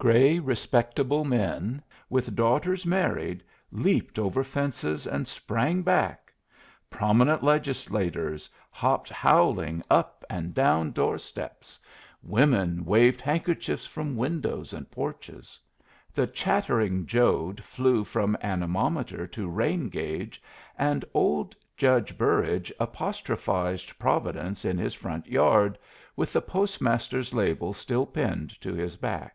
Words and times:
Gray, 0.00 0.38
respectable 0.38 1.24
men, 1.24 1.82
with 2.08 2.36
daughters 2.36 2.86
married, 2.86 3.42
leaped 3.72 4.16
over 4.16 4.44
fences 4.44 5.08
and 5.08 5.26
sprang 5.26 5.82
back, 5.82 6.32
prominent 6.88 7.42
legislators 7.42 8.48
hopped 8.70 9.10
howling 9.10 9.82
up 9.90 10.24
and 10.30 10.54
down 10.54 10.92
door 10.92 11.18
steps, 11.18 11.80
women 12.22 12.84
waved 12.84 13.20
handkerchiefs 13.20 13.86
from 13.86 14.14
windows 14.14 14.72
and 14.72 14.88
porches, 14.88 15.58
the 16.12 16.28
chattering 16.28 17.04
Jode 17.04 17.64
flew 17.64 18.04
from 18.04 18.36
anemometer 18.40 19.26
to 19.26 19.48
rain 19.48 19.88
gauge, 19.88 20.40
and 20.78 21.04
old 21.12 21.56
Judge 21.76 22.16
Burrage 22.16 22.70
apostrophized 22.78 23.98
Providence 23.98 24.64
in 24.64 24.78
his 24.78 24.94
front 24.94 25.26
yard, 25.26 25.76
with 26.14 26.32
the 26.32 26.40
postmaster's 26.40 27.34
label 27.34 27.72
still 27.72 28.06
pinned 28.06 28.50
to 28.60 28.72
his 28.74 28.96
back. 28.96 29.34